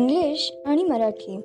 English 0.00 0.52
आणि 0.66 0.82
मराठी. 0.84 1.40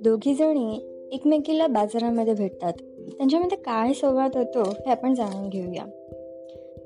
दोघी 0.00 0.34
जणी 0.34 0.80
एकमेकीला 1.12 1.66
बाजारामध्ये 1.66 2.34
भेटतात. 2.34 2.72
त्यांच्यामध्ये 3.16 3.58
काय 3.58 3.92
संवाद 3.92 4.36
होतो 4.36 4.62
हे 4.62 4.90
आपण 4.90 5.14
जाणून 5.14 5.48
घेऊया. 5.48 5.84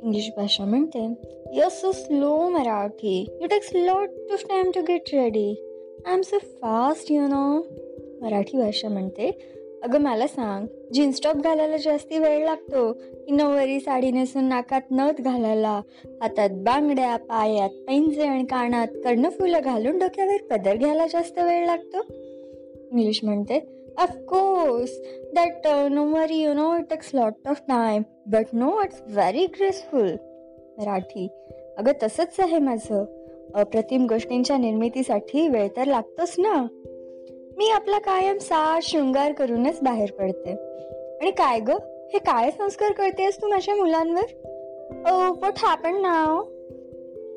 इंग्लिश 0.03 0.31
भाषा 0.37 0.65
म्हणते 0.65 1.15
yes 1.53 1.81
so 1.81 1.92
slow 1.92 2.49
Marathi. 2.49 3.26
You 3.40 3.47
takes 3.47 3.71
lot 3.74 4.08
to 4.08 4.37
time 4.37 4.71
to 4.74 4.81
get 4.88 5.03
ready 5.13 5.49
I 6.06 6.15
am 6.15 6.21
so 6.21 6.38
fast 6.38 7.12
you 7.12 7.22
know 7.22 7.58
Marathi 8.22 8.58
भाषा 8.58 8.88
म्हणते 8.88 9.30
अगं 9.83 10.01
मला 10.01 10.26
सांग 10.26 10.67
जीन्स 10.92 11.21
टॉप 11.24 11.37
घालायला 11.37 11.76
जास्ती 11.76 12.19
वेळ 12.19 12.45
लागतो 12.45 12.92
की 12.92 13.31
नऊवारी 13.31 13.81
साडी 13.81 14.10
नेसून 14.10 14.45
नाकात 14.45 14.81
नथ 14.90 15.21
घालायला? 15.21 15.81
हातात 16.23 16.51
बांगड्या 16.52 17.16
पायात 17.16 17.70
पैंजे 17.70 18.23
आणि 18.23 18.45
कानात 18.45 18.87
कर्णफुलं 19.04 19.59
घालून 19.64 19.98
डोक्यावर 19.98 20.37
पदर 20.51 20.77
घ्यायला 20.77 21.06
जास्त 21.06 21.38
वेळ 21.38 21.66
लागतो? 21.66 21.96
इंग्लिश 22.91 23.24
म्हणते 23.24 23.84
of course 23.98 25.01
that 25.34 25.66
uh, 25.66 25.88
nauvari 25.88 26.37
you 26.37 26.52
know 26.52 26.76
it 26.76 26.84
takes 26.90 27.10
lot 27.15 27.48
of 27.48 27.60
time 27.68 28.02
but 28.26 28.46
no 28.52 28.82
it's 28.82 29.02
very 29.06 29.46
graceful 29.46 30.09
Marathi. 30.79 31.29
अगं 31.79 31.92
तसंच 32.02 32.37
आहे 32.38 32.59
माझं. 32.59 33.04
अप्रतिम 33.54 34.06
गोष्टींच्या 34.06 34.56
निर्मितीसाठी 34.56 35.48
वेळ 35.48 35.68
तर 35.76 35.84
लागतोच 35.84 36.34
ना? 36.38 36.66
मी 37.58 37.70
आपला 37.70 37.98
कायम 37.98 38.38
सार 38.38 38.80
शृंगार 38.82 39.32
करूनच 39.32 39.78
बाहेर 39.82 40.10
पडते. 40.10 40.50
आणि 41.20 41.30
काय 41.30 41.58
ग? 41.60 41.70
हे 42.12 42.18
काय 42.18 42.50
संस्कार 42.50 42.92
करतेस 42.92 43.36
तू 43.42 43.48
माझ्या 43.48 43.74
मुलांवर? 43.76 44.26
ओ 45.10 45.16
वॉट 45.42 45.58
हॅपन 45.58 46.00
नाव 46.02 46.36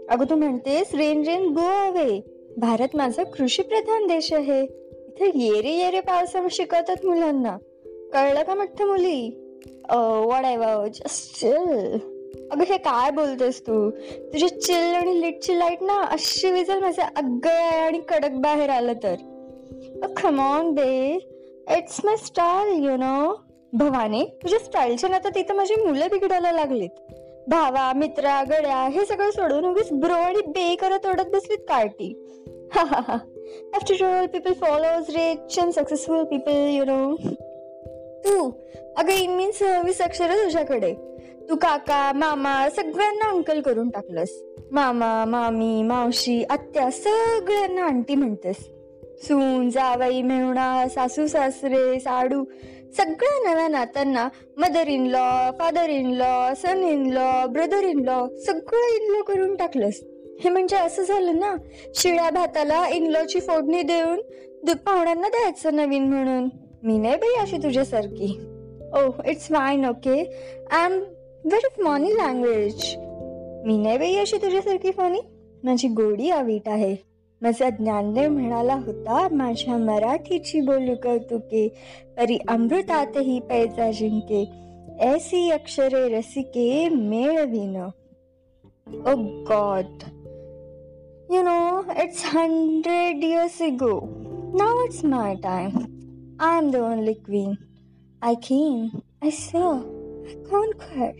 अगं 0.09 0.29
तू 0.29 0.35
म्हणतेस 0.35 0.93
rain 0.95 1.23
rain 1.23 1.47
go 1.47 1.65
away. 1.87 2.19
Bharat 2.57 2.95
माझा 2.95 3.23
कृषी 3.23 3.61
प्रधान 3.61 4.07
देश 4.07 4.31
आहे. 4.33 4.61
इथे 4.61 5.31
येरे 5.35 5.71
येरे 5.71 5.99
पावसा 5.99 6.45
शिकवतात 6.51 7.05
मुलांना. 7.05 7.57
कळलं 8.13 8.43
का 8.43 8.55
म्हटलं 8.55 8.87
मुली? 8.87 9.19
वॉट 9.89 10.45
आय 10.45 10.57
जस्ट 10.89 11.39
चिल 11.39 11.97
अगं 12.51 12.63
हे 12.69 12.77
काय 12.77 13.11
बोलतेस 13.11 13.61
तू? 13.61 13.89
तुझी 14.33 14.47
चिल 14.49 14.95
आणि 14.95 15.19
लिटची 15.21 15.59
लाइट 15.59 15.83
ना 15.83 16.01
अशी 16.03 16.51
विजल 16.51 16.79
माझ्या 16.79 17.09
अग्गळ 17.15 17.77
आणि 17.79 17.99
कडक 18.09 18.31
बाहेर 18.31 18.69
आलं 18.69 18.93
तर. 19.03 19.15
ऑन 20.03 20.71
बे 20.73 20.91
it's 21.77 21.99
my 22.05 22.15
style 22.17 22.85
you 22.85 22.95
know 22.97 23.33
Bhavani 23.73 24.23
तुझ्या 24.43 24.59
स्टाईलच्या 24.59 25.09
ना 25.09 25.17
तर 25.17 25.29
तिथं 25.35 25.55
माझी 25.55 25.75
मुलं 25.75 26.07
बिघडायला 26.11 26.51
लागलीत. 26.51 26.89
भावा 27.47 27.91
मित्रा 27.95 28.43
गड्या 28.43 28.87
हे 28.87 29.05
सगळं 29.05 29.31
सोडून 29.31 29.65
उगीच 29.65 29.91
ब्रो 29.91 30.13
आणि 30.13 30.41
बे 30.47 30.75
करत 30.75 31.05
ओढत 31.05 31.29
बसलीत 31.33 31.57
Carti 31.57 32.13
after 33.75 34.03
all 34.05 34.25
people 34.25 34.53
follows 34.53 35.09
rich 35.09 35.59
and 35.59 35.71
successful 35.71 36.23
people 36.23 36.51
you 36.51 36.83
know 36.85 37.15
तू 38.25 38.49
अगं 38.97 39.13
इन 39.13 39.31
मीन 39.31 39.51
सव्वीस 39.51 40.01
अक्षर 40.01 40.33
तुझ्याकडे. 40.33 40.93
तू 41.49 41.55
काका 41.55 42.11
मामा 42.15 42.69
सगळ्यांना 42.69 43.29
अंकल 43.29 43.61
करून 43.61 43.89
टाकलंस. 43.89 44.29
मामा 44.71 45.25
मामी 45.25 45.83
मावशी 45.83 46.43
आत्या 46.49 46.91
सगळ्यांना 46.91 47.85
आंटी 47.85 48.15
म्हणतेस. 48.15 48.69
सून 49.23 49.69
जावई 49.69 50.21
मेहुणा 50.21 50.87
सासू 50.89 51.25
सासरे 51.27 51.99
साडू 51.99 52.43
सगळ्या 52.97 53.37
नव्या 53.43 53.67
नात्यांना 53.67 54.27
mother 54.57 54.87
in 54.87 55.05
law 55.07 55.51
father 55.59 55.89
in 55.89 56.09
law 56.13 56.53
son 56.61 56.83
in 56.83 57.05
law 57.13 57.45
brother 57.47 57.83
in 57.83 57.99
law 58.05 58.25
सगळं 58.45 58.95
इन 58.95 59.11
लॉ 59.11 59.21
करून 59.27 59.55
टाकलंस. 59.55 59.99
हे 60.43 60.49
म्हणजे 60.49 60.75
असं 60.75 61.03
झालं 61.03 61.39
ना 61.39 61.55
शिळ्या 61.95 62.29
भाताला 62.29 62.87
इन 62.93 63.05
लॉची 63.11 63.39
फोडणी 63.39 63.81
देऊन 63.81 64.21
पाहुण्यांना 64.85 65.27
द्यायचं 65.27 65.75
नवीन 65.75 66.07
म्हणून. 66.09 66.49
मी 66.83 66.97
नाही 66.97 67.15
बाई 67.15 67.41
अशी 67.41 67.57
तुझ्यासारखी. 67.63 68.33
ओ 68.93 69.09
it's 69.25 69.47
fine 69.47 69.85
okay 69.85 70.19
I 70.71 70.85
am 70.85 70.97
very 71.45 71.69
phony 71.83 72.13
language 72.17 72.83
मी 73.65 73.77
नाही 73.77 73.97
बाई 73.97 74.15
अशी 74.15 74.37
तुझ्यासारखी 74.37 74.91
फॉनी 74.91 75.21
माझी 75.63 75.87
गोडी 75.87 76.29
अवीट 76.31 76.67
आहे. 76.69 76.95
माझा 77.41 77.69
ज्ञानदेव 77.69 78.29
म्हणाला 78.29 78.73
होता 78.85 79.27
माझ्या 79.31 79.77
मराठीची 79.77 80.59
बोलू 80.61 80.95
कौतुके 81.03 81.67
परी 82.17 82.37
अमृतातही 82.47 83.39
पैजा 83.49 83.91
जिंके 83.91 84.43
ऐसी 84.99 85.49
अक्षरे 85.51 86.07
रसिके 86.17 86.89
मेळविन. 86.89 87.75
ओ 89.07 89.15
God 89.49 90.03
you 91.33 91.41
know 91.43 91.81
it's 92.03 92.25
hundred 92.35 93.23
years 93.23 93.61
ago 93.61 93.99
now 94.57 94.83
it's 94.83 95.03
my 95.05 95.35
time 95.43 95.77
I 96.41 96.57
am 96.57 96.71
the 96.71 96.75
only 96.75 97.13
queen 97.13 97.53
I 98.21 98.35
came 98.47 98.87
I 99.23 99.31
saw 99.31 99.55
I 99.55 100.71
खर 100.79 101.11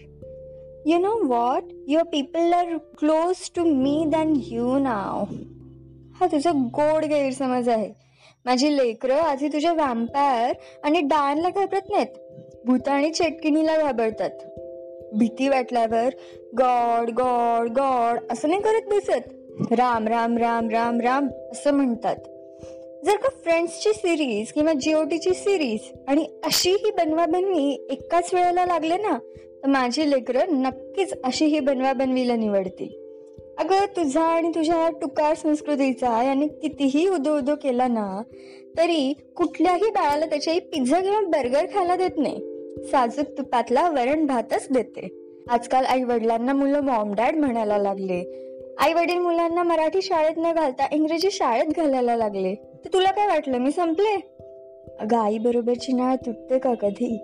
You 0.83 0.97
know 0.99 1.17
what? 1.29 1.65
Your 1.85 2.05
people 2.05 2.53
are 2.59 2.79
close 2.99 3.49
to 3.49 3.63
me 3.63 4.07
than 4.09 4.29
you 4.51 4.79
now. 4.79 5.27
हा 6.21 6.27
तुझा 6.27 6.51
गोड 6.51 7.05
गैरसमज 7.05 7.69
आहे. 7.69 7.93
माझी 8.45 8.77
लेकरं 8.77 9.15
आधी 9.15 9.47
तुझ्या 9.47 9.73
वॅम्पायर 9.73 10.53
आणि 10.83 11.01
डायनला 11.01 11.49
घाबरत 11.49 11.89
नाहीत. 11.89 12.07
भूत 12.65 12.87
आणि 12.87 13.09
चेटकिणीला 13.09 13.77
घाबरतात. 13.77 14.29
भीती 15.13 15.49
वाटल्यावर 15.49 16.09
गॉड 16.57 17.09
गॉड 17.09 17.69
गॉड 17.69 18.19
असं 18.31 18.49
नाही 18.49 18.61
करत 18.61 18.93
बसत. 18.93 19.33
राम 19.71 20.07
राम 20.07 20.37
राम 20.37 20.69
राम 20.69 21.01
राम 21.01 21.27
असं 21.51 21.71
म्हणतात. 21.71 22.15
जर 23.05 23.15
का 23.15 23.29
फ्रेंड्सची 23.29 23.93
सिरीज 23.93 24.51
किंवा 24.51 24.73
जिओटीची 24.73 25.33
सिरीज 25.33 25.91
आणि 26.07 26.25
अशी 26.43 26.71
ही 26.71 26.91
बनवा 26.91 27.25
बनवी 27.25 27.87
एकाच 27.89 28.33
वेळेला 28.33 28.65
लागले 28.65 28.97
ना 28.97 29.17
तर 29.63 29.67
माझी 29.67 30.11
लेकरं 30.11 30.61
नक्कीच 30.61 31.13
अशी 31.23 31.45
ही 31.45 31.59
बनवा 31.59 31.93
बनवीला 31.93 32.35
निवडतील. 32.35 33.00
अगं 33.61 33.85
तुझा 33.85 34.21
आणि 34.21 34.49
तुझ्या 34.49 34.89
टुकार 35.01 35.35
संस्कृतीचा 35.35 36.23
याने 36.23 36.47
कितीही 36.47 37.07
उदो 37.07 37.37
उदो 37.37 37.55
केला 37.55 37.87
ना 37.87 38.23
तरी 38.77 39.13
कुठल्याही 39.35 39.89
बाळाला 39.89 40.25
त्याच्याही 40.25 40.59
पिझ्झा 40.59 40.99
किंवा 40.99 41.19
बर्गर 41.19 41.65
खायला 41.65 41.95
देत 41.95 42.17
नाही. 42.17 42.37
साजूक 42.91 43.25
तुपातला 43.37 43.89
वरण 43.89 44.25
भातच 44.25 44.67
देते. 44.71 45.09
आजकाल 45.49 45.85
आई 45.85 46.03
वडिलांना 46.03 46.53
मुलं 46.53 46.79
मॉम 46.79 47.13
डॅड 47.13 47.35
म्हणायला 47.35 47.77
लागले. 47.77 48.47
आई 48.79 48.93
वडील 48.93 49.17
मुलांना 49.17 49.63
मराठी 49.63 50.01
शाळेत 50.01 50.33
न 50.37 50.53
घालता 50.53 50.87
इंग्रजी 50.91 51.31
शाळेत 51.31 51.65
घालायला 51.77 52.15
लागले. 52.15 52.55
तर 52.55 52.89
तुला 52.93 53.11
काय 53.11 53.27
वाटलं? 53.27 53.57
मी 53.57 53.71
संपले? 53.71 54.15
अगं 54.99 55.17
आई 55.17 55.37
बरोबरची 55.37 55.93
नाळ 55.93 56.15
तुटते 56.15 56.59
का 56.59 56.73
कधी? 56.73 57.17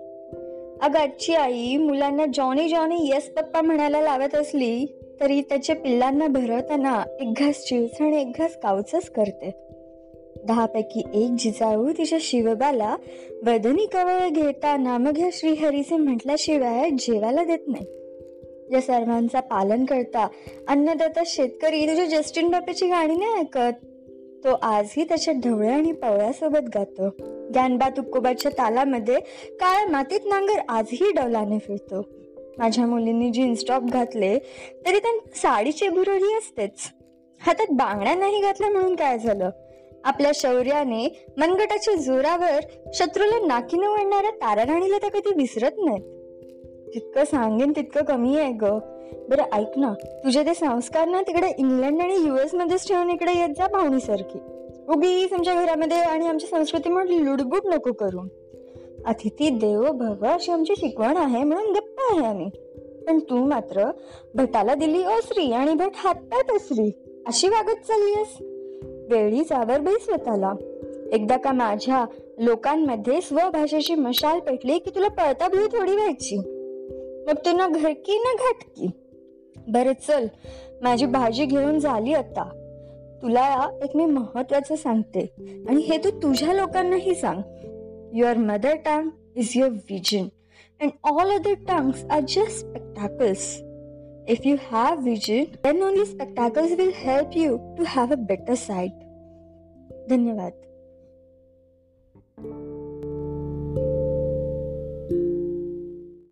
अगं 0.82 0.98
आजची 0.98 1.34
आई 1.34 1.76
मुलांना 1.76 2.24
जॉनी 2.34 2.68
जॉनी 2.68 3.08
येस 3.08 3.30
पप्पा 3.30 3.60
म्हणायला 3.60 4.00
लावत 4.00 4.34
असली 4.34 5.00
तरी 5.20 5.40
त्याच्या 5.40 5.76
पिल्लांना 5.76 6.26
भरवताना 6.26 7.02
एक 7.20 7.32
घास 7.32 7.64
चिवच 7.64 8.00
आणि 8.00 8.20
एक 8.20 8.32
घास 8.38 8.56
कावच 8.62 8.90
करते. 9.10 9.52
दहापैकी 10.44 11.02
एक 11.14 11.30
जिजाऊ 11.38 11.92
तिच्या 11.98 12.18
शिवबाला 12.22 12.96
वदनी 13.46 13.86
कवळ 13.86 14.28
घेताना 14.28 14.98
मग 14.98 15.12
ह्या 15.16 15.28
श्रीहरीचे 15.32 15.96
म्हटल्याशिवाय 15.96 16.90
जेवायला 16.90 17.44
देत 17.44 17.58
नाही. 17.66 17.86
या 18.72 18.80
सर्वांचा 18.80 19.40
पालन 19.40 19.84
करता 19.84 20.28
अन्नदाता 20.68 21.22
शेतकरी 21.26 21.86
तुझ्या 21.86 22.04
जस्टिन 22.04 22.48
बापेची 22.48 22.86
गाणी 22.86 23.16
नाही 23.16 23.40
ऐकत. 23.40 23.86
तो 24.44 24.48
आजही 24.62 25.04
त्याच्या 25.04 25.34
ढवळ्या 25.44 25.74
आणि 25.74 25.92
पवळ्यासोबत 25.92 26.68
गातो. 26.74 27.08
ज्ञानबा 27.50 27.88
तुकोबाच्या 27.88 28.50
तालामध्ये 28.58 29.20
काळ 29.50 29.90
मातीत 29.90 30.20
नांगर 30.26 30.60
आजही 30.68 31.12
डौलाने 31.12 31.58
फिरतो. 31.58 32.17
माझ्या 32.58 32.86
मुलींनी 32.86 33.30
जीन्स 33.30 33.64
टॉप 33.68 33.82
घातले 33.82 34.38
तरी 34.86 34.98
त्यांना 34.98 35.30
साडीची 35.34 35.88
भुरळी 35.88 36.34
असतेच. 36.34 36.92
हातात 37.40 37.66
बांगड्या 37.70 38.14
नाही 38.14 38.40
घातल्या 38.40 38.70
म्हणून 38.70 38.94
काय 38.94 39.18
झालं? 39.18 39.50
आपल्या 40.04 40.30
शौर्याने 40.34 41.26
मनगटाच्या 41.36 41.94
जोरावर 41.94 42.60
शत्रूला 42.94 43.46
नाकीनं 43.46 43.88
वळणाऱ्या 43.88 44.30
ताराराणीला 44.30 44.98
त्या 44.98 45.10
कधी 45.10 45.32
विसरत 45.36 45.70
नाहीत. 45.78 46.02
जितकं 46.94 47.24
सांगेन 47.24 47.72
तितकं 47.76 48.02
कमी 48.02 48.38
आहे 48.38 48.52
ग. 48.52 48.64
बरं 49.28 49.42
ऐक 49.52 49.78
ना 49.78 49.92
तुझे 50.24 50.42
ते 50.46 50.54
संस्कार 50.54 51.08
ना 51.08 51.20
तिकडे 51.20 51.48
इंग्लंड 51.58 52.00
आणि 52.00 52.14
युएस 52.14 52.54
मध्येच 52.54 52.88
ठेवून 52.88 53.10
इकडे 53.10 53.32
येत 53.32 53.48
जा 53.48 53.66
पाहुणीसारखी 53.66 54.38
उगीच 54.88 55.32
आमच्या 55.32 55.54
घरामध्ये 55.54 55.96
आणि 55.96 56.26
आमच्या 56.26 56.48
संस्कृतीमुळे 56.48 57.24
लुडबुड 57.24 57.60
नको 57.64 57.92
करू. 57.92 58.20
अतिथी 59.06 59.48
देव 59.50 59.92
भव 59.92 60.26
अशी 60.26 60.52
आमची 60.52 60.74
शिकवण 60.76 61.16
आहे 61.16 61.42
म्हणून 61.44 61.72
गप्प 61.72 61.87
आहे 62.10 62.26
आम्ही 62.26 62.50
पण 63.06 63.18
तू 63.18 63.44
मात्र 63.44 63.90
भटाला 64.34 64.74
दिली 64.74 64.98
ओसरी 64.98 65.52
आणि 65.52 65.74
भट 65.74 65.90
हातात 65.94 66.56
असरी 66.56 66.90
अशी 67.26 67.48
वागत 67.48 67.86
चाललीस 67.86 68.36
वेळी 69.10 69.42
जावर 69.44 69.80
बाई 69.80 69.94
स्वतःला. 69.94 70.52
एकदा 71.12 71.36
का 71.36 71.52
माझ्या 71.52 72.04
लोकांमध्ये 72.38 73.20
स्वभाषेची 73.20 73.94
मशाल 73.94 74.40
पेटली 74.40 74.78
की 74.78 74.90
तुला 74.90 75.08
पळता 75.08 75.48
भिऊ 75.48 75.66
थोडी 75.66 75.92
व्हायची. 75.92 76.36
मग 77.26 77.34
तू 77.46 77.56
ना 77.56 77.68
घरकी 77.68 78.18
ना 78.18 78.34
घाटकी. 78.34 78.90
बरं 79.68 79.92
चल 80.08 80.26
माझी 80.82 81.06
भाजी 81.06 81.44
घेऊन 81.44 81.78
झाली 81.78 82.12
आता. 82.12 82.44
तुला 83.22 83.78
एक 83.82 83.96
मी 83.96 84.04
महत्वाचं 84.04 84.76
सांगते 84.76 85.20
आणि 85.68 85.82
हे 85.82 85.98
तू 85.98 86.10
तुझ्या 86.10 86.52
लोकांनाही 86.52 87.14
सांग. 87.14 87.42
Your 88.12 88.36
mother 88.36 88.74
tongue 88.74 89.08
is 89.36 89.52
your 89.56 89.70
vision 89.70 90.24
And 90.81 90.91
all 91.11 91.35
other 91.35 91.55
tongues 91.67 92.05
are 92.11 92.21
just 92.21 92.57
spectacles 92.59 93.45
If 94.25 94.45
you 94.45 94.57
have 94.57 94.99
vision, 95.03 95.57
then 95.63 95.83
only 95.83 96.05
spectacles 96.05 96.77
will 96.77 96.93
help 96.93 97.35
you 97.35 97.59
to 97.77 97.83
have 97.83 98.11
a 98.11 98.17
better 98.17 98.55
sight. 98.55 98.93
धन्यवाद 100.09 100.53